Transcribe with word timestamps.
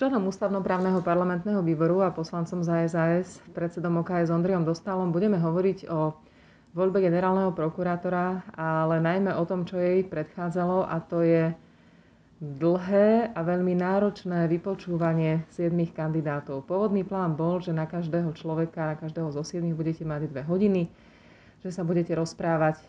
členom 0.00 0.32
ústavnoprávneho 0.32 1.04
parlamentného 1.04 1.60
výboru 1.60 2.00
a 2.00 2.08
poslancom 2.08 2.64
za 2.64 2.88
SAS, 2.88 3.36
predsedom 3.52 4.00
OKS 4.00 4.32
Ondriom 4.32 4.64
Dostalom, 4.64 5.12
budeme 5.12 5.36
hovoriť 5.36 5.92
o 5.92 6.16
voľbe 6.72 7.04
generálneho 7.04 7.52
prokurátora, 7.52 8.48
ale 8.56 8.96
najmä 8.96 9.36
o 9.36 9.44
tom, 9.44 9.68
čo 9.68 9.76
jej 9.76 10.00
predchádzalo 10.08 10.88
a 10.88 11.04
to 11.04 11.20
je 11.20 11.52
dlhé 12.40 13.36
a 13.36 13.40
veľmi 13.44 13.76
náročné 13.76 14.48
vypočúvanie 14.48 15.44
siedmých 15.52 15.92
kandidátov. 15.92 16.64
Pôvodný 16.64 17.04
plán 17.04 17.36
bol, 17.36 17.60
že 17.60 17.76
na 17.76 17.84
každého 17.84 18.32
človeka, 18.32 18.96
na 18.96 18.96
každého 18.96 19.28
zo 19.36 19.44
siedmých 19.44 19.76
budete 19.76 20.08
mať 20.08 20.32
dve 20.32 20.48
hodiny, 20.48 20.88
že 21.60 21.76
sa 21.76 21.84
budete 21.84 22.16
rozprávať 22.16 22.80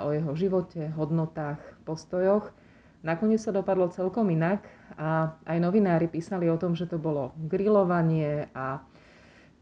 o 0.00 0.08
jeho 0.08 0.32
živote, 0.32 0.88
hodnotách, 0.96 1.60
postojoch. 1.84 2.48
Nakoniec 3.06 3.38
sa 3.38 3.54
dopadlo 3.54 3.86
celkom 3.94 4.26
inak 4.34 4.66
a 4.98 5.38
aj 5.46 5.62
novinári 5.62 6.10
písali 6.10 6.50
o 6.50 6.58
tom, 6.58 6.74
že 6.74 6.90
to 6.90 6.98
bolo 6.98 7.30
grilovanie 7.38 8.50
a 8.50 8.82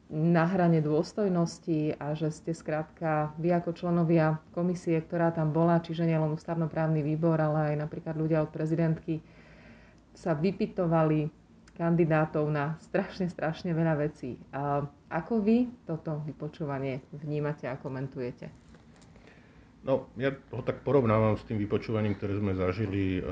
na 0.08 0.48
hrane 0.48 0.80
dôstojnosti 0.80 2.00
a 2.00 2.16
že 2.16 2.32
ste 2.32 2.56
skrátka 2.56 3.36
vy 3.36 3.52
ako 3.52 3.76
členovia 3.76 4.40
komisie, 4.56 4.96
ktorá 4.96 5.28
tam 5.28 5.52
bola, 5.52 5.84
čiže 5.84 6.08
nielen 6.08 6.32
ústavnoprávny 6.32 7.04
výbor, 7.04 7.36
ale 7.36 7.76
aj 7.76 7.84
napríklad 7.84 8.16
ľudia 8.16 8.40
od 8.40 8.48
prezidentky, 8.48 9.20
sa 10.16 10.32
vypitovali 10.32 11.28
kandidátov 11.76 12.48
na 12.48 12.80
strašne, 12.80 13.28
strašne 13.28 13.76
veľa 13.76 14.08
vecí. 14.08 14.40
A 14.56 14.88
ako 15.12 15.44
vy 15.44 15.68
toto 15.84 16.22
vypočúvanie 16.24 17.04
vnímate 17.12 17.68
a 17.68 17.76
komentujete? 17.76 18.63
No, 19.84 20.08
ja 20.16 20.32
ho 20.32 20.64
tak 20.64 20.80
porovnávam 20.80 21.36
s 21.36 21.44
tým 21.44 21.60
vypočúvaním, 21.60 22.16
ktoré 22.16 22.40
sme 22.40 22.56
zažili 22.56 23.20
e, 23.20 23.22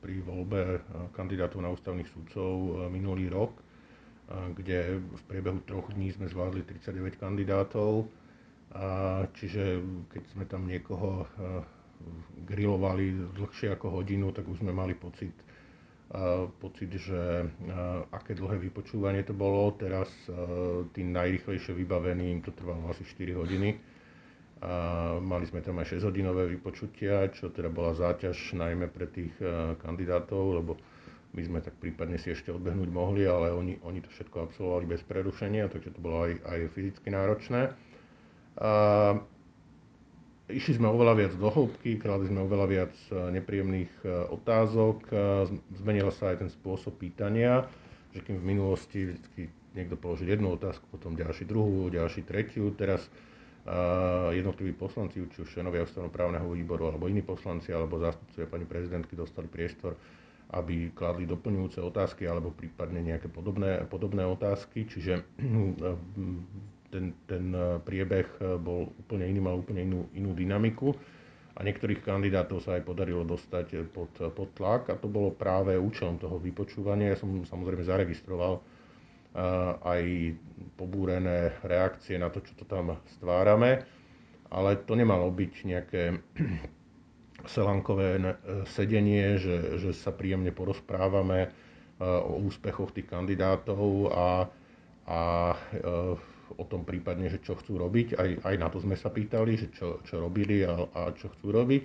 pri 0.00 0.24
voľbe 0.24 0.60
e, 0.64 0.78
kandidátov 1.12 1.60
na 1.60 1.68
ústavných 1.68 2.08
sudcov 2.08 2.52
e, 2.56 2.70
minulý 2.88 3.28
rok, 3.28 3.52
kde 4.28 5.00
v 5.00 5.22
priebehu 5.28 5.60
troch 5.64 5.88
dní 5.92 6.12
sme 6.12 6.28
zvládli 6.28 6.60
39 6.60 7.16
kandidátov. 7.16 8.12
Čiže 9.40 9.80
keď 10.12 10.22
sme 10.36 10.44
tam 10.44 10.68
niekoho 10.68 11.24
grilovali 12.44 13.32
dlhšie 13.32 13.72
ako 13.72 13.88
hodinu, 13.88 14.28
tak 14.36 14.44
už 14.44 14.60
sme 14.60 14.76
mali 14.76 14.92
pocit, 14.92 15.32
pocit, 16.60 16.92
že 16.92 17.48
aké 18.12 18.36
dlhé 18.36 18.68
vypočúvanie 18.68 19.24
to 19.24 19.32
bolo. 19.32 19.72
Teraz 19.80 20.12
tým 20.92 21.08
najrychlejšie 21.16 21.72
vybaveným 21.72 22.44
to 22.44 22.52
trvalo 22.52 22.92
asi 22.92 23.08
4 23.08 23.32
hodiny 23.32 23.80
a 24.58 24.72
mali 25.22 25.46
sme 25.46 25.62
tam 25.62 25.78
aj 25.78 25.94
6-hodinové 25.94 26.50
vypočutia, 26.58 27.30
čo 27.30 27.46
teda 27.46 27.70
bola 27.70 27.94
záťaž 27.94 28.58
najmä 28.58 28.90
pre 28.90 29.06
tých 29.06 29.30
e, 29.38 29.78
kandidátov, 29.78 30.58
lebo 30.58 30.74
my 31.30 31.42
sme 31.46 31.58
tak 31.62 31.78
prípadne 31.78 32.18
si 32.18 32.34
ešte 32.34 32.50
odbehnúť 32.50 32.90
mohli, 32.90 33.22
ale 33.22 33.54
oni, 33.54 33.78
oni 33.86 34.02
to 34.02 34.10
všetko 34.10 34.50
absolvovali 34.50 34.90
bez 34.90 35.06
prerušenia, 35.06 35.70
takže 35.70 35.94
to 35.94 36.00
bolo 36.02 36.26
aj, 36.26 36.42
aj 36.42 36.58
fyzicky 36.74 37.06
náročné. 37.14 37.70
A 38.58 38.70
išli 40.50 40.74
sme 40.74 40.90
oveľa 40.90 41.14
viac 41.14 41.32
do 41.38 41.48
hĺbky, 41.54 42.02
kladli 42.02 42.26
sme 42.26 42.42
oveľa 42.42 42.66
viac 42.66 42.94
e, 43.14 43.38
nepríjemných 43.38 43.92
e, 44.02 44.06
otázok, 44.34 45.06
zmenil 45.78 46.10
sa 46.10 46.34
aj 46.34 46.42
ten 46.42 46.50
spôsob 46.50 46.98
pýtania, 46.98 47.62
že 48.10 48.26
kým 48.26 48.42
v 48.42 48.48
minulosti 48.58 49.14
vždy 49.14 49.54
niekto 49.78 49.94
položil 49.94 50.34
jednu 50.34 50.58
otázku, 50.58 50.82
potom 50.90 51.14
ďalší 51.14 51.46
druhú, 51.46 51.86
ďalší 51.94 52.26
tretiu, 52.26 52.74
teraz 52.74 53.06
jednotliví 54.32 54.72
poslanci, 54.72 55.20
či 55.28 55.38
už 55.44 55.52
členovia 55.52 55.84
ústavnoprávneho 55.84 56.48
výboru, 56.56 56.88
alebo 56.88 57.04
iní 57.04 57.20
poslanci, 57.20 57.68
alebo 57.68 58.00
zástupcovia 58.00 58.48
pani 58.48 58.64
prezidentky 58.64 59.12
dostali 59.12 59.44
priestor, 59.44 59.92
aby 60.56 60.96
kladli 60.96 61.28
doplňujúce 61.28 61.84
otázky 61.84 62.24
alebo 62.24 62.48
prípadne 62.56 63.04
nejaké 63.04 63.28
podobné, 63.28 63.84
podobné 63.84 64.24
otázky. 64.24 64.88
Čiže 64.88 65.20
ten, 66.88 67.04
ten 67.28 67.44
priebeh 67.84 68.28
bol 68.56 68.88
úplne 68.96 69.28
iný, 69.28 69.44
mal 69.44 69.60
úplne 69.60 69.84
inú, 69.84 70.08
inú 70.16 70.32
dynamiku 70.32 70.96
a 71.52 71.60
niektorých 71.60 72.00
kandidátov 72.00 72.64
sa 72.64 72.80
aj 72.80 72.88
podarilo 72.88 73.28
dostať 73.28 73.92
pod, 73.92 74.08
pod 74.32 74.48
tlak 74.56 74.88
a 74.88 74.96
to 74.96 75.12
bolo 75.12 75.36
práve 75.36 75.76
účelom 75.76 76.16
toho 76.16 76.40
vypočúvania. 76.40 77.12
Ja 77.12 77.20
som 77.20 77.44
samozrejme 77.44 77.84
zaregistroval 77.84 78.64
aj 79.82 80.02
pobúrené 80.74 81.54
reakcie 81.62 82.18
na 82.18 82.30
to, 82.30 82.42
čo 82.42 82.54
to 82.58 82.64
tam 82.66 82.98
stvárame, 83.18 83.86
ale 84.50 84.78
to 84.82 84.94
nemalo 84.98 85.30
byť 85.30 85.52
nejaké 85.66 86.02
selankové 87.54 88.18
sedenie, 88.74 89.38
že, 89.38 89.78
že 89.78 89.90
sa 89.94 90.10
príjemne 90.10 90.50
porozprávame 90.50 91.54
o 91.98 92.38
úspechoch 92.46 92.94
tých 92.94 93.10
kandidátov 93.10 94.14
a, 94.14 94.46
a 95.06 95.20
o 96.54 96.64
tom 96.64 96.86
prípadne, 96.86 97.28
že 97.28 97.42
čo 97.42 97.58
chcú 97.58 97.82
robiť. 97.82 98.08
Aj, 98.14 98.30
aj 98.48 98.54
na 98.56 98.68
to 98.70 98.78
sme 98.80 98.94
sa 98.94 99.10
pýtali, 99.10 99.58
že 99.58 99.68
čo, 99.74 100.00
čo 100.06 100.22
robili 100.22 100.62
a, 100.64 100.86
a 100.94 101.00
čo 101.12 101.28
chcú 101.34 101.52
robiť. 101.52 101.82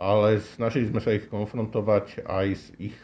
Ale 0.00 0.40
snažili 0.56 0.88
sme 0.88 1.02
sa 1.02 1.12
ich 1.12 1.28
konfrontovať 1.28 2.24
aj 2.24 2.46
s 2.56 2.64
ich 2.80 2.96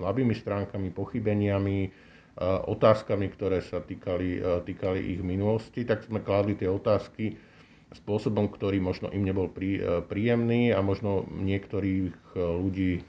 slabými 0.00 0.34
stránkami, 0.34 0.90
pochybeniami, 0.90 1.92
otázkami, 2.40 3.28
ktoré 3.28 3.60
sa 3.60 3.84
týkali, 3.84 4.40
týkali 4.64 5.00
ich 5.12 5.20
minulosti, 5.20 5.84
tak 5.84 6.08
sme 6.08 6.24
kládli 6.24 6.56
tie 6.56 6.70
otázky 6.72 7.36
spôsobom, 7.92 8.48
ktorý 8.48 8.80
možno 8.80 9.12
im 9.12 9.20
nebol 9.20 9.52
prí, 9.52 9.76
príjemný 10.08 10.72
a 10.72 10.80
možno 10.80 11.28
niektorých 11.28 12.32
ľudí 12.32 13.04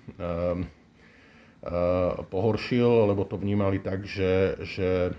pohoršil, 2.28 3.07
lebo 3.07 3.23
to 3.23 3.39
vnímali 3.39 3.79
tak, 3.79 4.03
že, 4.03 4.59
že 4.67 5.16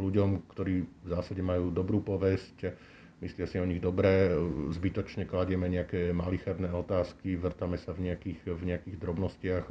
ľuďom, 0.00 0.48
ktorí 0.48 0.88
v 0.88 1.06
zásade 1.12 1.44
majú 1.44 1.68
dobrú 1.68 2.00
povesť, 2.00 2.72
myslia 3.20 3.44
si 3.44 3.60
o 3.60 3.68
nich 3.68 3.84
dobre, 3.84 4.32
zbytočne 4.72 5.28
kladieme 5.28 5.68
nejaké 5.68 6.16
malicherné 6.16 6.72
otázky, 6.72 7.36
vrtame 7.36 7.76
sa 7.76 7.92
v 7.92 8.08
nejakých, 8.08 8.48
v 8.48 8.62
nejakých 8.64 8.96
drobnostiach 8.96 9.66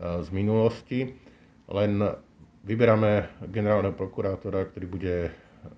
z 0.00 0.28
minulosti. 0.32 1.12
Len 1.68 2.00
Vyberáme 2.60 3.32
generálneho 3.48 3.96
prokurátora, 3.96 4.68
ktorý 4.68 4.84
bude 4.84 5.14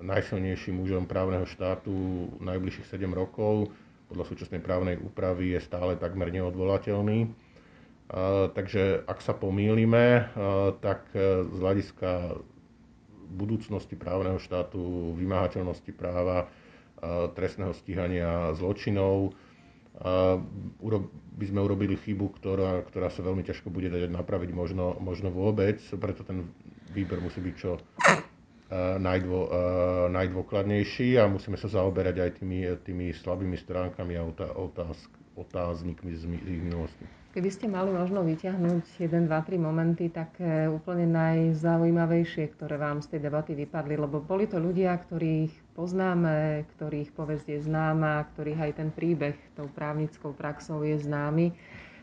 najsilnejším 0.03 0.83
mužom 0.83 1.07
právneho 1.07 1.47
štátu 1.47 1.95
najbližších 2.43 2.99
7 2.99 3.07
rokov. 3.15 3.71
Podľa 4.11 4.27
súčasnej 4.27 4.59
právnej 4.59 4.99
úpravy 4.99 5.55
je 5.55 5.63
stále 5.63 5.95
takmer 5.95 6.35
neodvolateľný. 6.35 7.31
Takže 8.59 9.07
ak 9.07 9.23
sa 9.23 9.31
pomýlime, 9.31 10.27
tak 10.83 11.07
z 11.15 11.55
hľadiska 11.55 12.35
budúcnosti 13.31 13.95
právneho 13.95 14.43
štátu, 14.43 15.15
vymáhateľnosti 15.15 15.95
práva, 15.95 16.51
trestného 17.39 17.79
stíhania 17.79 18.59
zločinov, 18.59 19.39
by 21.33 21.45
sme 21.47 21.61
urobili 21.63 21.95
chybu, 21.95 22.27
ktorá, 22.43 22.83
ktorá 22.91 23.07
sa 23.07 23.23
veľmi 23.23 23.47
ťažko 23.47 23.71
bude 23.71 23.87
dať 23.87 24.11
napraviť 24.11 24.51
možno, 24.51 24.99
možno 24.99 25.31
vôbec, 25.31 25.79
preto 25.97 26.27
ten 26.27 26.51
výber 26.93 27.19
musí 27.19 27.41
byť 27.41 27.55
čo 27.57 27.81
najdvo, 29.01 29.41
najdôkladnejší 30.09 31.21
a 31.21 31.29
musíme 31.29 31.61
sa 31.61 31.69
zaoberať 31.69 32.17
aj 32.25 32.31
tými, 32.41 32.65
tými 32.81 33.07
slabými 33.13 33.61
stránkami 33.61 34.17
a 34.17 34.25
otázk, 34.57 35.09
otáznikmi 35.37 36.13
z, 36.17 36.25
minulosti. 36.41 37.05
Keby 37.33 37.49
ste 37.49 37.65
mali 37.65 37.89
možno 37.89 38.21
vyťahnuť 38.29 39.01
1, 39.01 39.25
2, 39.25 39.33
3 39.33 39.57
momenty 39.57 40.13
také 40.13 40.69
úplne 40.69 41.09
najzaujímavejšie, 41.17 42.53
ktoré 42.53 42.77
vám 42.77 43.01
z 43.01 43.17
tej 43.17 43.21
debaty 43.25 43.57
vypadli, 43.57 43.97
lebo 43.97 44.21
boli 44.21 44.45
to 44.45 44.61
ľudia, 44.61 44.93
ktorých 45.01 45.73
poznáme, 45.73 46.69
ktorých 46.77 47.09
povesť 47.17 47.65
známa, 47.65 48.29
ktorých 48.37 48.61
aj 48.69 48.73
ten 48.77 48.93
príbeh 48.93 49.33
tou 49.57 49.65
právnickou 49.65 50.37
praxou 50.37 50.85
je 50.85 51.01
známy. 51.01 51.57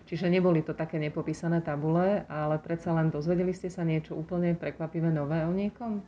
Čiže 0.09 0.25
neboli 0.25 0.66
to 0.66 0.74
také 0.74 0.97
nepopísané 0.97 1.62
tabule, 1.62 2.25
ale 2.25 2.58
predsa 2.58 2.90
len 2.97 3.14
dozvedeli 3.14 3.53
ste 3.53 3.70
sa 3.70 3.86
niečo 3.86 4.18
úplne 4.18 4.58
prekvapivé 4.58 5.14
nové 5.14 5.46
o 5.46 5.53
niekom? 5.53 6.02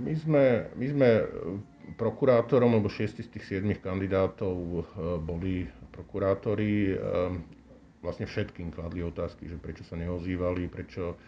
My 0.00 0.16
sme, 0.16 0.64
my 0.80 0.86
sme 0.88 1.08
prokurátorom, 2.00 2.80
lebo 2.80 2.88
šiesti 2.88 3.20
z 3.20 3.36
tých 3.36 3.44
siedmých 3.52 3.84
kandidátov 3.84 4.56
eh, 4.56 4.82
boli 5.20 5.68
prokurátori, 5.92 6.96
eh, 6.96 6.98
vlastne 8.00 8.24
všetkým 8.24 8.72
kladli 8.72 9.04
otázky, 9.04 9.44
že 9.44 9.60
prečo 9.60 9.84
sa 9.84 10.00
neozývali, 10.00 10.72
prečo 10.72 11.20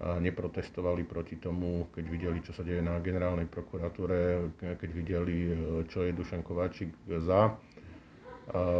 neprotestovali 0.00 1.04
proti 1.04 1.36
tomu, 1.36 1.92
keď 1.92 2.04
videli, 2.08 2.40
čo 2.40 2.56
sa 2.56 2.64
deje 2.64 2.80
na 2.80 2.96
generálnej 3.04 3.44
prokuratúre, 3.44 4.48
keď 4.56 4.90
videli, 4.96 5.52
čo 5.92 6.08
je 6.08 6.16
Dušan 6.16 6.40
Kováčik 6.40 6.88
za 7.04 7.52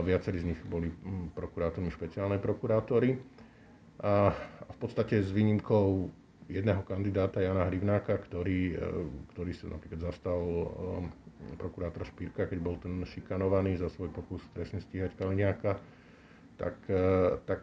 Viacerí 0.02 0.43
z 0.43 0.49
nich 0.55 0.61
boli 0.67 0.90
hm, 0.90 1.34
prokurátormi 1.34 1.90
špeciálnej 1.94 2.43
prokurátory. 2.43 3.19
A 4.00 4.32
v 4.67 4.76
podstate 4.81 5.20
s 5.20 5.28
výnimkou 5.31 6.08
jedného 6.50 6.82
kandidáta, 6.82 7.38
Jana 7.38 7.70
Hrivnáka, 7.70 8.19
ktorý, 8.19 8.75
e, 8.75 8.76
ktorý 9.32 9.52
sa 9.55 9.70
napríklad 9.70 10.02
zastal 10.02 10.40
e, 10.43 10.67
prokurátora 11.56 12.05
Špírka, 12.05 12.50
keď 12.50 12.58
bol 12.58 12.76
ten 12.82 12.99
šikanovaný 13.06 13.78
za 13.78 13.87
svoj 13.94 14.11
pokus 14.11 14.43
trestne 14.52 14.82
stíhať 14.82 15.14
Kaliňáka, 15.14 15.78
tak, 16.58 16.76
e, 16.90 17.38
tak 17.46 17.62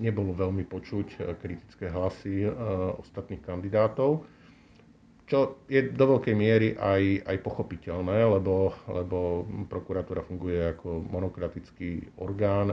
nebolo 0.00 0.34
veľmi 0.34 0.66
počuť 0.66 1.38
kritické 1.38 1.92
hlasy 1.92 2.48
ostatných 2.98 3.44
kandidátov 3.44 4.26
čo 5.28 5.60
je 5.68 5.92
do 5.92 6.04
veľkej 6.16 6.32
miery 6.34 6.68
aj, 6.80 7.28
aj 7.28 7.36
pochopiteľné, 7.44 8.24
lebo, 8.24 8.72
lebo 8.88 9.44
prokuratúra 9.68 10.24
funguje 10.24 10.72
ako 10.72 11.04
monokratický 11.04 12.16
orgán 12.16 12.72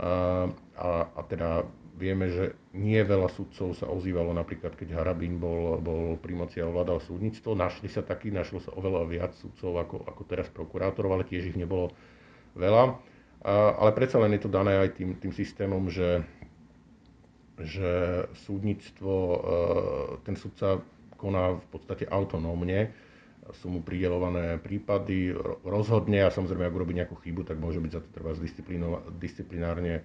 a, 0.00 0.48
a, 0.80 0.88
a 1.12 1.20
teda 1.28 1.68
vieme, 1.94 2.26
že 2.26 2.56
nie 2.74 2.98
veľa 2.98 3.30
sudcov 3.30 3.76
sa 3.78 3.86
ozývalo, 3.86 4.34
napríklad 4.34 4.74
keď 4.74 4.98
Harabín 4.98 5.38
bol, 5.38 5.78
bol 5.78 6.18
pri 6.18 6.34
moci 6.34 6.58
a 6.58 6.66
ovládal 6.66 6.98
súdnictvo. 6.98 7.54
Našli 7.54 7.86
sa 7.86 8.02
takí, 8.02 8.34
našlo 8.34 8.58
sa 8.58 8.74
oveľa 8.74 9.06
viac 9.06 9.32
sudcov 9.38 9.78
ako, 9.78 9.96
ako 10.08 10.22
teraz 10.26 10.50
prokurátorov, 10.50 11.20
ale 11.20 11.28
tiež 11.28 11.54
ich 11.54 11.58
nebolo 11.60 11.94
veľa. 12.58 12.98
A, 13.44 13.54
ale 13.78 13.90
predsa 13.94 14.18
len 14.18 14.34
je 14.34 14.42
to 14.42 14.50
dané 14.50 14.74
aj 14.74 14.98
tým, 14.98 15.14
tým 15.22 15.30
systémom, 15.30 15.86
že, 15.86 16.24
že 17.62 18.24
súdnictvo, 18.42 19.14
e, 19.14 19.38
ten 20.26 20.34
sudca 20.34 20.82
koná 21.24 21.56
v 21.56 21.66
podstate 21.72 22.04
autonómne, 22.04 22.92
sú 23.52 23.68
mu 23.68 23.80
pridelované 23.84 24.56
prípady, 24.56 25.36
rozhodne 25.64 26.24
a 26.24 26.32
samozrejme, 26.32 26.64
ak 26.64 26.76
urobí 26.76 26.96
nejakú 26.96 27.20
chybu, 27.20 27.44
tak 27.44 27.60
môže 27.60 27.82
byť 27.82 27.92
za 27.92 28.00
to 28.00 28.08
treba 28.16 28.32
disciplinárne 29.20 30.00
e, 30.00 30.02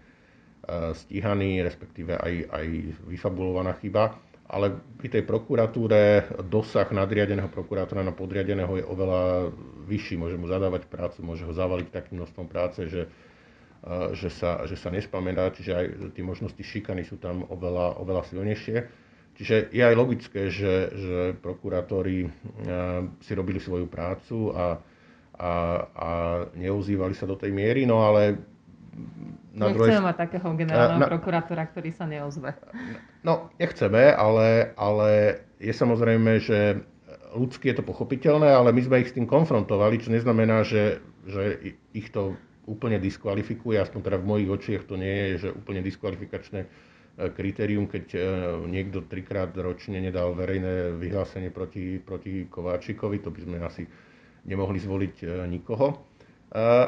stíhaný, 0.92 1.64
respektíve 1.64 2.20
aj, 2.20 2.34
aj 2.52 2.66
vyfabulovaná 3.08 3.80
chyba. 3.80 4.20
Ale 4.50 4.82
pri 4.98 5.14
tej 5.14 5.24
prokuratúre 5.30 6.26
dosah 6.50 6.90
nadriadeného 6.90 7.54
prokurátora 7.54 8.02
na 8.02 8.12
podriadeného 8.12 8.82
je 8.82 8.86
oveľa 8.90 9.54
vyšší. 9.86 10.18
Môže 10.18 10.42
mu 10.42 10.50
zadávať 10.50 10.90
prácu, 10.90 11.22
môže 11.22 11.46
ho 11.46 11.54
zavaliť 11.54 11.94
takým 11.94 12.20
množstvom 12.20 12.48
práce, 12.50 12.92
že, 12.92 13.08
e, 13.08 13.90
že, 14.20 14.28
sa, 14.28 14.68
že 14.68 14.76
sa 14.76 14.92
nespamätá, 14.92 15.48
čiže 15.56 15.72
aj 15.72 15.86
tie 16.12 16.24
možnosti 16.28 16.60
šikany 16.60 17.08
sú 17.08 17.16
tam 17.16 17.48
oveľa, 17.48 18.04
oveľa 18.04 18.28
silnejšie. 18.28 19.08
Čiže 19.40 19.72
je 19.72 19.80
aj 19.80 19.96
logické, 19.96 20.52
že, 20.52 20.92
že 20.92 21.18
prokurátori 21.40 22.28
eh, 22.28 22.32
si 23.24 23.32
robili 23.32 23.64
svoju 23.64 23.88
prácu 23.88 24.52
a, 24.52 24.76
a, 25.40 25.52
a 25.96 26.10
neuzývali 26.60 27.16
sa 27.16 27.24
do 27.24 27.40
tej 27.40 27.56
miery, 27.56 27.88
no 27.88 28.04
ale 28.04 28.36
na 29.56 29.72
Nechceme 29.72 29.96
druhej... 29.96 30.04
mať 30.04 30.18
takého 30.28 30.50
generálneho 30.60 31.00
na... 31.00 31.08
prokurátora, 31.08 31.72
ktorý 31.72 31.90
sa 31.96 32.04
neozve. 32.04 32.52
No, 33.24 33.48
nechceme, 33.56 34.12
ale, 34.12 34.76
ale 34.76 35.40
je 35.60 35.72
samozrejme, 35.72 36.44
že 36.44 36.84
ľudsky 37.32 37.72
je 37.72 37.80
to 37.80 37.84
pochopiteľné, 37.88 38.52
ale 38.52 38.76
my 38.76 38.82
sme 38.84 39.00
ich 39.04 39.12
s 39.12 39.16
tým 39.16 39.24
konfrontovali, 39.24 40.04
čo 40.04 40.12
neznamená, 40.12 40.68
že, 40.68 41.00
že 41.24 41.76
ich 41.96 42.12
to 42.12 42.36
úplne 42.68 43.00
diskvalifikuje, 43.00 43.80
aspoň 43.80 44.00
teda 44.04 44.18
v 44.20 44.30
mojich 44.30 44.50
očiach 44.52 44.84
to 44.84 45.00
nie 45.00 45.16
je, 45.34 45.48
že 45.48 45.50
úplne 45.56 45.80
diskvalifikačné 45.80 46.68
kritérium, 47.28 47.92
keď 47.92 48.06
e, 48.16 48.20
niekto 48.72 49.04
trikrát 49.04 49.52
ročne 49.60 50.00
nedal 50.00 50.32
verejné 50.32 50.96
vyhlásenie 50.96 51.52
proti, 51.52 52.00
proti 52.00 52.48
Kováčikovi, 52.48 53.20
to 53.20 53.28
by 53.28 53.40
sme 53.44 53.58
asi 53.60 53.84
nemohli 54.48 54.80
zvoliť 54.80 55.16
e, 55.20 55.26
nikoho. 55.52 55.88
E, 55.92 55.96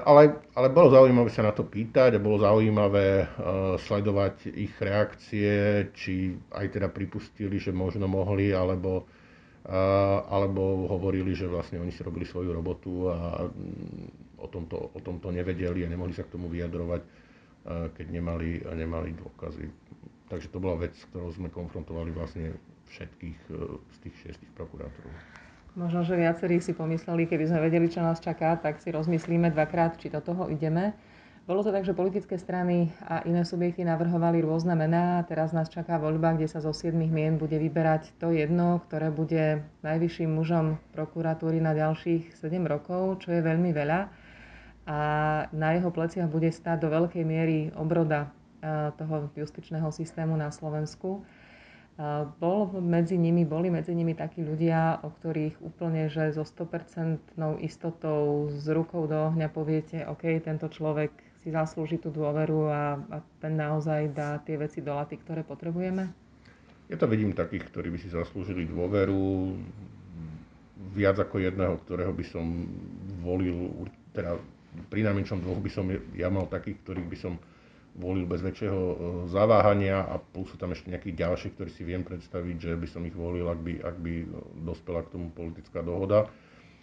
ale, 0.07 0.47
ale 0.55 0.67
bolo 0.71 0.95
zaujímavé 0.95 1.27
sa 1.35 1.43
na 1.43 1.51
to 1.51 1.67
pýtať 1.67 2.15
a 2.15 2.23
bolo 2.23 2.39
zaujímavé 2.39 3.27
sledovať 3.83 4.55
ich 4.55 4.71
reakcie, 4.79 5.51
či 5.91 6.31
aj 6.55 6.79
teda 6.79 6.87
pripustili, 6.87 7.59
že 7.59 7.75
možno 7.75 8.07
mohli, 8.07 8.55
alebo, 8.55 9.11
alebo 10.31 10.87
hovorili, 10.89 11.35
že 11.35 11.51
vlastne 11.51 11.77
oni 11.83 11.91
si 11.91 12.01
robili 12.07 12.23
svoju 12.23 12.49
robotu 12.55 13.11
a 13.11 13.45
mm, 13.45 14.39
o 14.41 14.47
tomto, 14.47 14.95
o 14.95 14.99
tomto 15.03 15.27
nevedeli 15.29 15.83
a 15.83 15.91
nemohli 15.91 16.15
sa 16.15 16.23
k 16.23 16.33
tomu 16.33 16.49
vyjadrovať, 16.49 17.03
keď 17.93 18.07
nemali, 18.09 18.65
nemali 18.73 19.13
dôkazy. 19.13 19.69
Takže 20.31 20.47
to 20.47 20.63
bola 20.63 20.87
vec, 20.87 20.95
ktorou 21.11 21.27
sme 21.35 21.51
konfrontovali 21.51 22.15
vlastne 22.15 22.55
všetkých 22.87 23.39
e, 23.51 23.55
z 23.75 23.97
tých 24.07 24.15
šiestich 24.23 24.51
prokurátorov. 24.55 25.11
Možno, 25.75 26.07
že 26.07 26.15
viacerí 26.15 26.63
si 26.63 26.71
pomysleli, 26.71 27.27
keby 27.27 27.51
sme 27.51 27.59
vedeli, 27.67 27.91
čo 27.91 27.99
nás 27.99 28.23
čaká, 28.23 28.55
tak 28.55 28.79
si 28.79 28.95
rozmyslíme 28.95 29.51
dvakrát, 29.51 29.99
či 29.99 30.07
do 30.07 30.23
toho 30.23 30.47
ideme. 30.47 30.95
Bolo 31.47 31.67
to 31.67 31.71
tak, 31.71 31.83
že 31.83 31.91
politické 31.91 32.39
strany 32.39 32.95
a 33.03 33.27
iné 33.27 33.43
subjekty 33.43 33.83
navrhovali 33.83 34.39
rôzne 34.39 34.71
mená. 34.71 35.19
Teraz 35.27 35.51
nás 35.51 35.67
čaká 35.67 35.99
voľba, 35.99 36.39
kde 36.39 36.47
sa 36.47 36.63
zo 36.63 36.71
siedmých 36.71 37.11
mien 37.11 37.33
bude 37.35 37.55
vyberať 37.59 38.15
to 38.19 38.31
jedno, 38.31 38.79
ktoré 38.87 39.11
bude 39.11 39.67
najvyšším 39.83 40.31
mužom 40.31 40.79
prokuratúry 40.95 41.59
na 41.59 41.75
ďalších 41.75 42.39
7 42.39 42.55
rokov, 42.67 43.25
čo 43.27 43.35
je 43.35 43.41
veľmi 43.43 43.71
veľa. 43.75 43.99
A 44.87 44.99
na 45.51 45.69
jeho 45.75 45.91
pleciach 45.91 46.31
bude 46.31 46.51
stáť 46.51 46.83
do 46.83 46.89
veľkej 46.91 47.23
miery 47.27 47.71
obroda 47.75 48.31
toho 48.95 49.33
justičného 49.33 49.89
systému 49.89 50.37
na 50.37 50.53
Slovensku. 50.53 51.25
Eh, 52.01 52.25
bol 52.39 52.71
medzi 52.81 53.19
nimi, 53.19 53.43
boli 53.45 53.69
medzi 53.69 53.91
nimi 53.91 54.15
takí 54.15 54.41
ľudia, 54.41 55.03
o 55.05 55.11
ktorých 55.11 55.59
úplne, 55.59 56.09
že 56.09 56.33
so 56.33 56.47
100% 56.47 57.19
istotou 57.61 58.47
z 58.47 58.65
rukou 58.73 59.05
do 59.05 59.29
ohňa 59.29 59.51
poviete, 59.51 60.07
OK, 60.07 60.39
tento 60.41 60.71
človek 60.71 61.11
si 61.43 61.53
zaslúži 61.53 62.01
tú 62.01 62.09
dôveru 62.09 62.59
a, 62.71 62.95
a 62.95 63.17
ten 63.43 63.53
naozaj 63.53 64.17
dá 64.17 64.41
tie 64.41 64.55
veci 64.57 64.79
do 64.81 64.97
laty, 64.97 65.19
ktoré 65.19 65.45
potrebujeme? 65.45 66.09
Ja 66.89 66.97
to 66.97 67.05
vidím 67.05 67.35
takých, 67.37 67.69
ktorí 67.69 67.93
by 67.93 67.99
si 68.01 68.09
zaslúžili 68.09 68.65
dôveru, 68.65 69.53
viac 70.97 71.21
ako 71.21 71.43
jedného, 71.43 71.75
ktorého 71.85 72.15
by 72.15 72.25
som 72.25 72.65
volil, 73.21 73.67
teda 74.15 74.41
pri 74.89 75.05
najmenšom 75.05 75.43
dvoch 75.43 75.59
by 75.59 75.69
som 75.69 75.85
ja 76.15 76.33
mal 76.33 76.47
takých, 76.47 76.81
ktorých 76.87 77.07
by 77.13 77.17
som 77.19 77.33
volil 77.95 78.23
bez 78.23 78.39
väčšieho 78.39 78.81
e, 78.81 78.95
zaváhania 79.27 80.07
a 80.07 80.15
plus 80.19 80.47
sú 80.51 80.55
tam 80.55 80.71
ešte 80.71 80.87
nejakí 80.87 81.11
ďalší, 81.11 81.55
ktorí 81.55 81.69
si 81.71 81.83
viem 81.83 82.07
predstaviť, 82.07 82.55
že 82.55 82.71
by 82.79 82.87
som 82.87 83.03
ich 83.03 83.15
volil, 83.15 83.47
ak 83.51 83.59
by, 83.59 83.73
ak 83.83 83.95
by 83.99 84.13
dospela 84.63 85.03
k 85.03 85.11
tomu 85.11 85.27
politická 85.35 85.83
dohoda, 85.83 86.31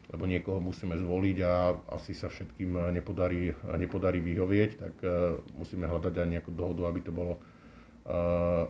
lebo 0.08 0.24
niekoho 0.28 0.60
musíme 0.60 0.96
zvoliť 0.96 1.38
a 1.44 1.52
asi 1.96 2.12
sa 2.12 2.28
všetkým 2.28 2.92
nepodarí, 2.92 3.52
nepodarí 3.76 4.20
vyhovieť, 4.20 4.70
tak 4.76 4.94
e, 5.00 5.08
musíme 5.56 5.88
hľadať 5.88 6.14
aj 6.16 6.28
nejakú 6.28 6.50
dohodu, 6.52 6.92
aby 6.92 7.00
to 7.00 7.12
bolo, 7.12 7.40
e, 8.04 8.18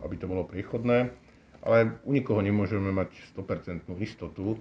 aby 0.03 0.15
to 0.15 0.25
bolo 0.27 0.47
priechodné. 0.47 1.11
Ale 1.59 1.99
u 2.07 2.15
nikoho 2.15 2.39
nemôžeme 2.39 2.87
mať 2.95 3.11
100% 3.35 3.83
istotu, 3.99 4.55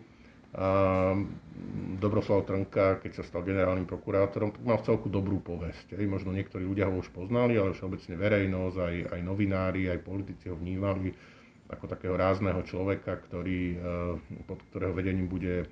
Dobroslav 1.99 2.49
Trnka, 2.49 3.05
keď 3.05 3.21
sa 3.21 3.23
stal 3.27 3.45
generálnym 3.45 3.85
prokurátorom, 3.85 4.57
tak 4.57 4.63
mal 4.65 4.81
celku 4.81 5.13
dobrú 5.13 5.45
povesť. 5.45 5.93
Aj 5.93 6.07
možno 6.09 6.33
niektorí 6.33 6.65
ľudia 6.65 6.89
ho 6.89 6.97
už 6.97 7.13
poznali, 7.13 7.61
ale 7.61 7.77
všeobecne 7.77 8.17
verejnosť, 8.17 8.77
aj, 8.81 8.97
aj 9.13 9.21
novinári, 9.21 9.93
aj 9.93 10.01
politici 10.01 10.49
ho 10.49 10.57
vnímali 10.57 11.13
ako 11.69 11.85
takého 11.85 12.17
rázneho 12.17 12.65
človeka, 12.65 13.21
ktorý, 13.29 13.77
e, 13.77 13.79
pod 14.49 14.65
ktorého 14.73 14.97
vedením 14.97 15.29
bude 15.29 15.55
e, 15.61 15.67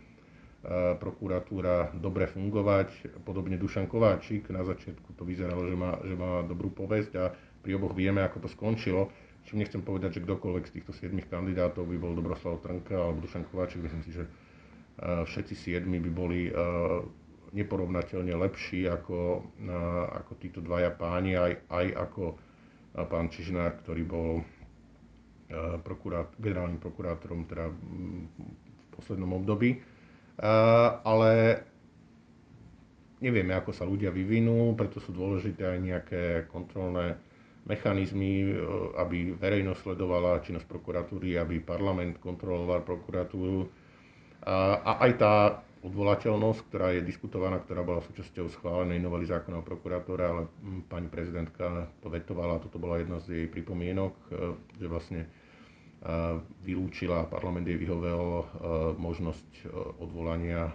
prokuratúra 1.01 1.97
dobre 1.97 2.29
fungovať. 2.29 3.17
Podobne 3.25 3.57
Dušan 3.57 3.89
Kováčik, 3.89 4.53
na 4.53 4.61
začiatku 4.61 5.17
to 5.17 5.25
vyzeralo, 5.25 5.65
že 5.65 5.73
má, 5.73 5.97
že 6.05 6.13
má 6.13 6.45
dobrú 6.45 6.69
povesť 6.69 7.13
a 7.17 7.33
pri 7.65 7.81
oboch 7.81 7.97
vieme, 7.97 8.21
ako 8.21 8.45
to 8.45 8.49
skončilo. 8.53 9.09
Čím 9.49 9.65
nechcem 9.65 9.81
povedať, 9.81 10.21
že 10.21 10.25
kdokoľvek 10.29 10.65
z 10.69 10.75
týchto 10.77 10.93
siedmých 10.93 11.33
kandidátov 11.33 11.89
by 11.89 11.97
bol 11.97 12.13
Dobroslav 12.13 12.61
Trnka 12.61 12.93
alebo 12.93 13.25
Dušan 13.25 13.49
Kováčik, 13.49 13.81
myslím 13.81 14.05
si, 14.05 14.13
že 14.13 14.29
všetci 15.01 15.55
siedmi 15.55 16.01
by 16.01 16.11
boli 16.13 16.49
neporovnateľne 17.53 18.37
lepší 18.37 18.89
ako, 18.89 19.45
ako 20.13 20.33
títo 20.41 20.61
dvaja 20.61 20.93
páni, 20.93 21.37
aj, 21.37 21.53
aj 21.69 21.87
ako 22.09 22.25
pán 23.09 23.29
Čižnár, 23.29 23.81
ktorý 23.85 24.03
bol 24.09 24.41
prokurát, 25.85 26.33
generálnym 26.41 26.83
prokurátorom 26.83 27.47
teda 27.47 27.71
v 27.71 28.85
poslednom 28.97 29.37
období. 29.37 29.79
Ale 31.07 31.63
nevieme, 33.21 33.57
ako 33.57 33.71
sa 33.73 33.89
ľudia 33.89 34.13
vyvinú, 34.13 34.77
preto 34.77 35.01
sú 35.01 35.13
dôležité 35.13 35.65
aj 35.65 35.79
nejaké 35.81 36.23
kontrolné 36.53 37.17
mechanizmy, 37.67 38.53
aby 39.01 39.33
verejnosť 39.33 39.81
sledovala 39.81 40.45
činnosť 40.45 40.67
prokuratúry, 40.71 41.35
aby 41.41 41.59
parlament 41.59 42.21
kontroloval 42.21 42.85
prokuratúru, 42.85 43.67
a 44.45 44.93
aj 45.07 45.13
tá 45.17 45.33
odvolateľnosť, 45.87 46.61
ktorá 46.67 46.87
je 46.99 47.07
diskutovaná, 47.07 47.63
ktorá 47.63 47.87
bola 47.87 48.03
súčasťou 48.03 48.51
schválenej 48.59 48.99
novely 48.99 49.31
zákona 49.31 49.63
o 49.63 49.65
prokurátora, 49.67 50.25
ale 50.27 50.43
hm, 50.51 50.91
pani 50.91 51.07
prezidentka 51.07 51.87
to 52.03 52.11
vetovala, 52.11 52.59
toto 52.59 52.83
bola 52.83 52.99
jedna 52.99 53.23
z 53.23 53.45
jej 53.45 53.47
pripomienok, 53.47 54.15
e, 54.27 54.31
že 54.83 54.87
vlastne 54.91 55.23
e, 55.23 55.29
vylúčila, 56.67 57.31
parlament 57.31 57.71
jej 57.71 57.79
vyhovel 57.79 58.23
e, 58.43 58.45
možnosť 58.99 59.49
odvolania 60.03 60.75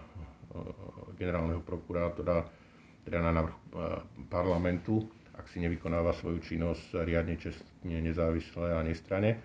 generálneho 1.15 1.63
prokurátora, 1.63 2.43
teda 3.07 3.23
na 3.23 3.31
návrh 3.31 3.55
parlamentu, 4.27 4.99
ak 5.31 5.47
si 5.47 5.63
nevykonáva 5.63 6.11
svoju 6.11 6.43
činnosť 6.43 7.07
riadne, 7.07 7.39
čestne, 7.39 8.03
nezávisle 8.03 8.75
a 8.75 8.83
nestrane. 8.83 9.39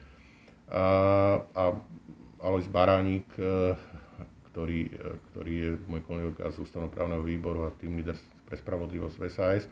A, 0.67 0.83
a 1.47 1.65
Alois 2.43 2.67
Baránik 2.67 3.31
ktorý, 4.57 4.89
e, 4.89 5.21
ktorý 5.33 5.53
je 5.53 5.71
môj 5.85 6.01
kolega 6.09 6.49
z 6.49 6.65
ústavnoprávneho 6.65 7.21
výboru 7.21 7.69
a 7.69 7.77
tým 7.77 8.01
líder 8.01 8.17
pre 8.49 8.57
spravodlivosť 8.57 9.17
v 9.21 9.25
SAS, 9.29 9.69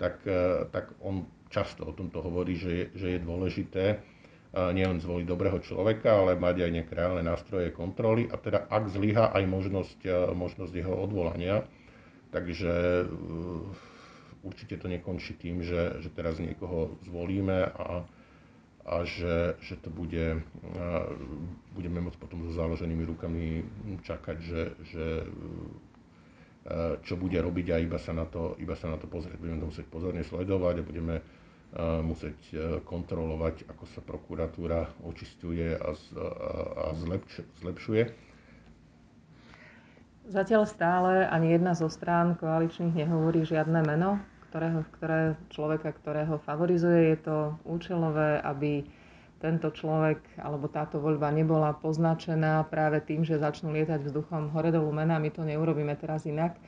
tak, 0.00 0.24
e, 0.24 0.64
tak 0.72 0.96
on 1.04 1.28
často 1.52 1.84
o 1.84 1.92
tomto 1.92 2.24
hovorí, 2.24 2.56
že 2.56 2.88
že 2.96 3.20
je 3.20 3.20
dôležité 3.20 4.00
nielen 4.52 5.00
zvoliť 5.00 5.24
dobrého 5.24 5.64
človeka, 5.64 6.12
ale 6.12 6.36
mať 6.36 6.68
aj 6.68 6.70
nejaké 6.76 6.92
reálne 6.92 7.24
nástroje 7.24 7.72
kontroly 7.72 8.28
a 8.28 8.36
teda 8.36 8.68
ak 8.68 8.84
zlyha 8.92 9.32
aj 9.32 9.48
možnosť, 9.48 10.00
možnosť 10.36 10.72
jeho 10.76 10.92
odvolania. 10.92 11.64
Takže 12.36 12.72
určite 14.44 14.76
to 14.76 14.92
nekončí 14.92 15.40
tým, 15.40 15.64
že, 15.64 16.04
že 16.04 16.12
teraz 16.12 16.36
niekoho 16.36 17.00
zvolíme 17.08 17.64
a, 17.72 18.04
a 18.82 19.06
že, 19.06 19.54
že 19.62 19.78
to 19.78 19.94
bude, 19.94 20.42
budeme 21.70 21.98
môcť 22.02 22.18
potom 22.18 22.42
so 22.42 22.50
založenými 22.50 23.06
rukami 23.06 23.62
čakať, 24.02 24.36
že, 24.42 24.62
že 24.90 25.04
čo 27.06 27.14
bude 27.14 27.38
robiť 27.38 27.66
a 27.74 27.76
iba 27.78 27.98
sa 27.98 28.10
na 28.10 28.26
to, 28.26 28.58
iba 28.58 28.74
sa 28.74 28.90
na 28.90 28.98
to 28.98 29.06
pozrieť. 29.06 29.38
Budeme 29.38 29.62
to 29.62 29.70
musieť 29.70 29.86
pozorne 29.86 30.22
sledovať 30.26 30.74
a 30.82 30.88
budeme 30.88 31.14
musieť 32.02 32.38
kontrolovať, 32.84 33.70
ako 33.70 33.84
sa 33.96 34.00
prokuratúra 34.04 34.92
očistuje 35.08 35.72
a, 35.72 35.90
a 35.90 36.86
zlepš, 36.98 37.46
zlepšuje. 37.64 38.02
Zatiaľ 40.22 40.62
stále 40.70 41.12
ani 41.26 41.58
jedna 41.58 41.74
zo 41.74 41.90
strán 41.90 42.38
koaličných 42.38 42.94
nehovorí 42.94 43.42
žiadne 43.42 43.82
meno, 43.82 44.22
ktorého, 44.52 44.84
ktoré 45.00 45.40
človeka, 45.48 45.96
ktorého 45.96 46.36
favorizuje. 46.44 47.16
Je 47.16 47.18
to 47.24 47.56
účelové, 47.64 48.36
aby 48.44 48.84
tento 49.40 49.72
človek 49.72 50.20
alebo 50.36 50.68
táto 50.68 51.00
voľba 51.00 51.32
nebola 51.32 51.72
poznačená 51.72 52.68
práve 52.68 53.00
tým, 53.00 53.24
že 53.24 53.40
začnú 53.40 53.72
lietať 53.72 54.04
vzduchom 54.04 54.52
hore 54.52 54.68
dolu 54.68 54.92
mená. 54.92 55.16
My 55.16 55.32
to 55.32 55.40
neurobíme 55.48 55.96
teraz 55.96 56.28
inak, 56.28 56.60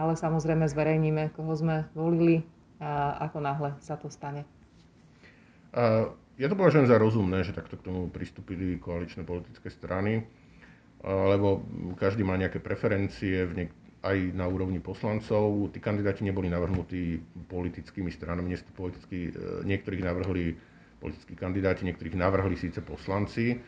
ale 0.00 0.16
samozrejme 0.16 0.64
zverejníme, 0.72 1.36
koho 1.36 1.52
sme 1.52 1.84
volili 1.92 2.48
a 2.80 3.20
ako 3.28 3.38
náhle 3.44 3.70
sa 3.84 4.00
to 4.00 4.08
stane. 4.08 4.48
Ja 6.40 6.46
to 6.48 6.56
považujem 6.56 6.88
za 6.88 6.96
rozumné, 6.96 7.44
že 7.44 7.52
takto 7.52 7.76
k 7.76 7.92
tomu 7.92 8.08
pristúpili 8.08 8.80
koaličné 8.80 9.22
politické 9.22 9.68
strany, 9.68 10.24
lebo 11.04 11.60
každý 12.00 12.24
má 12.24 12.40
nejaké 12.40 12.56
preferencie 12.56 13.44
v 13.44 13.52
niek- 13.52 13.81
aj 14.02 14.18
na 14.34 14.50
úrovni 14.50 14.82
poslancov. 14.82 15.70
Tí 15.70 15.78
kandidáti 15.78 16.26
neboli 16.26 16.50
navrhnutí 16.50 17.22
politickými 17.46 18.10
stranami, 18.10 18.58
politický, 18.74 19.30
e, 19.30 19.62
niektorých 19.62 20.02
navrhli 20.02 20.58
politickí 21.02 21.34
kandidáti, 21.34 21.82
niektorých 21.86 22.14
navrhli 22.14 22.54
síce 22.54 22.78
poslanci, 22.78 23.58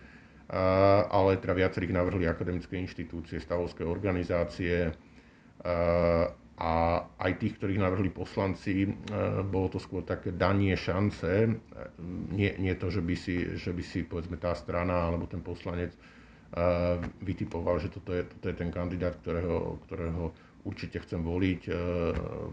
ale 1.10 1.40
teda 1.42 1.50
viacerých 1.56 1.90
navrhli 1.90 2.30
akademické 2.30 2.78
inštitúcie, 2.78 3.42
stavovské 3.42 3.82
organizácie 3.82 4.94
a 6.54 6.72
aj 7.18 7.32
tých, 7.42 7.58
ktorých 7.58 7.82
navrhli 7.82 8.14
poslanci, 8.14 8.86
bolo 9.50 9.66
to 9.66 9.82
skôr 9.82 10.06
také 10.06 10.30
danie 10.30 10.78
šance, 10.78 11.50
nie, 12.30 12.54
nie 12.62 12.74
to, 12.78 12.86
že 12.86 13.02
by, 13.02 13.14
si, 13.18 13.58
že 13.58 13.74
by 13.74 13.82
si 13.82 14.06
povedzme 14.06 14.38
tá 14.38 14.54
strana 14.54 15.10
alebo 15.10 15.26
ten 15.26 15.42
poslanec 15.42 15.90
vytipoval, 17.18 17.82
že 17.82 17.90
toto 17.90 18.14
je, 18.14 18.22
toto 18.24 18.46
je 18.46 18.54
ten 18.54 18.70
kandidát, 18.70 19.18
ktorého, 19.18 19.82
ktorého 19.86 20.30
určite 20.62 21.02
chcem 21.02 21.20
voliť. 21.20 21.66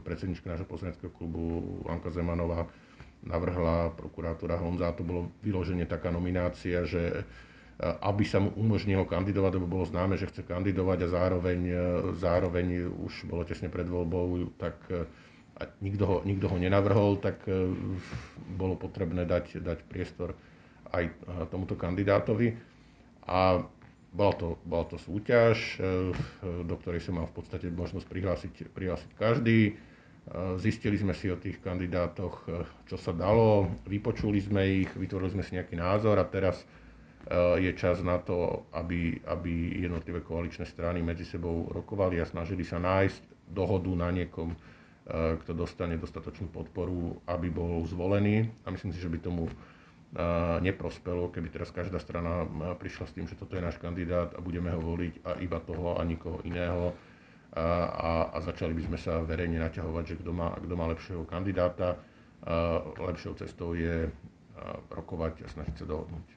Predsednička 0.01 0.49
nášho 0.49 0.65
poslaneckého 0.65 1.13
klubu 1.13 1.61
Anka 1.85 2.09
Zemanová 2.09 2.65
navrhla 3.21 3.93
prokurátora 3.93 4.57
Honza. 4.57 4.97
To 4.97 5.05
bolo 5.05 5.21
vyloženie 5.45 5.85
taká 5.85 6.09
nominácia, 6.09 6.81
že 6.83 7.23
aby 7.81 8.25
sa 8.25 8.41
mu 8.41 8.53
umožnilo 8.57 9.09
kandidovať, 9.09 9.51
lebo 9.57 9.65
bolo 9.69 9.85
známe, 9.89 10.13
že 10.13 10.29
chce 10.29 10.45
kandidovať 10.45 11.05
a 11.05 11.13
zároveň, 11.13 11.59
zároveň 12.17 12.89
už 12.93 13.25
bolo 13.25 13.41
tesne 13.45 13.69
pred 13.73 13.89
voľbou, 13.89 14.53
tak 14.57 14.77
a 15.61 15.69
nikto 15.81 16.03
ho, 16.09 16.17
nikto 16.25 16.49
ho 16.49 16.57
nenavrhol, 16.57 17.21
tak 17.21 17.45
bolo 18.57 18.77
potrebné 18.77 19.29
dať, 19.29 19.61
dať 19.61 19.85
priestor 19.85 20.33
aj 20.89 21.09
tomuto 21.53 21.77
kandidátovi. 21.77 22.53
A 23.29 23.61
bola 24.11 24.33
to, 24.35 24.59
bola 24.67 24.85
to 24.91 24.99
súťaž, 24.99 25.79
do 26.43 26.75
ktorej 26.83 26.99
sa 26.99 27.15
mal 27.15 27.31
v 27.31 27.35
podstate 27.39 27.71
možnosť 27.71 28.07
prihlásiť, 28.11 28.53
prihlásiť 28.75 29.11
každý. 29.15 29.79
Zistili 30.59 30.99
sme 30.99 31.15
si 31.17 31.31
o 31.31 31.39
tých 31.39 31.57
kandidátoch, 31.65 32.45
e, 32.45 32.61
čo 32.85 32.93
sa 32.93 33.09
dalo, 33.09 33.73
vypočuli 33.89 34.37
sme 34.37 34.85
ich, 34.85 34.91
vytvorili 34.93 35.33
sme 35.33 35.43
si 35.43 35.57
nejaký 35.57 35.73
názor 35.73 36.21
a 36.21 36.29
teraz 36.29 36.61
je 37.57 37.71
čas 37.77 38.01
na 38.01 38.17
to, 38.17 38.65
aby, 38.73 39.21
aby 39.29 39.77
jednotlivé 39.77 40.25
koaličné 40.25 40.65
strany 40.65 41.05
medzi 41.05 41.21
sebou 41.21 41.69
rokovali 41.69 42.17
a 42.17 42.25
snažili 42.25 42.65
sa 42.65 42.81
nájsť 42.81 43.53
dohodu 43.53 43.93
na 43.93 44.09
niekom, 44.09 44.57
kto 45.45 45.51
dostane 45.53 46.01
dostatočnú 46.01 46.49
podporu, 46.49 47.21
aby 47.29 47.53
bol 47.53 47.85
zvolený. 47.85 48.49
A 48.65 48.73
myslím 48.73 48.89
si, 48.89 48.99
že 48.99 49.11
by 49.11 49.21
tomu 49.21 49.45
neprospelo, 50.59 51.31
keby 51.31 51.47
teraz 51.55 51.71
každá 51.71 51.95
strana 51.95 52.43
prišla 52.75 53.05
s 53.07 53.15
tým, 53.15 53.25
že 53.31 53.39
toto 53.39 53.55
je 53.55 53.63
náš 53.63 53.79
kandidát 53.79 54.35
a 54.35 54.43
budeme 54.43 54.67
ho 54.75 54.81
voliť 54.83 55.23
a 55.23 55.39
iba 55.39 55.59
toho 55.63 55.95
a 55.95 56.03
nikoho 56.03 56.43
iného 56.43 56.91
a, 57.55 58.27
a 58.31 58.37
začali 58.43 58.75
by 58.75 58.91
sme 58.91 58.97
sa 58.99 59.23
verejne 59.23 59.59
naťahovať, 59.59 60.03
že 60.03 60.15
kto 60.19 60.31
má, 60.35 60.51
kto 60.55 60.73
má 60.75 60.85
lepšieho 60.91 61.23
kandidáta. 61.23 61.95
Lepšou 62.99 63.39
cestou 63.39 63.71
je 63.71 64.11
rokovať 64.91 65.45
a 65.45 65.47
snažiť 65.47 65.75
sa 65.79 65.85
dohodnúť. 65.87 66.27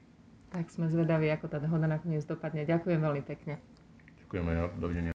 Tak 0.55 0.71
sme 0.71 0.87
zvedaví, 0.87 1.27
ako 1.35 1.51
tá 1.51 1.57
dohoda 1.59 1.83
nakoniec 1.83 2.23
dopadne. 2.23 2.63
Ďakujem 2.63 2.99
veľmi 3.03 3.23
pekne. 3.27 3.59
Ďakujeme, 4.23 4.51
dovidenia. 4.79 5.11